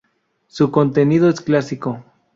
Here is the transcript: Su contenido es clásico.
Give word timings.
Su 0.47 0.71
contenido 0.71 1.29
es 1.29 1.41
clásico. 1.41 2.03